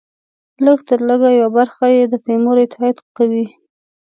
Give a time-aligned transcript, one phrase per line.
[0.65, 3.45] لږترلږه یوه برخه یې د تیمور اطاعت کوي.